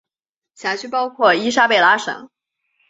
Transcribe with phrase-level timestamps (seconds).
[0.55, 2.31] 辖区包括伊莎贝拉省。